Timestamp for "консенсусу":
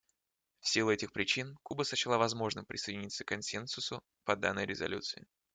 3.27-4.01